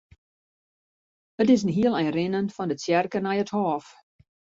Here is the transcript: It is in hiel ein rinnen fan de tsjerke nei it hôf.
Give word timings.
It 1.41 1.47
is 1.53 1.63
in 1.65 1.73
hiel 1.77 1.93
ein 1.95 2.13
rinnen 2.15 2.47
fan 2.55 2.69
de 2.69 2.75
tsjerke 2.77 3.19
nei 3.21 3.41
it 3.43 3.53
hôf. 3.57 3.85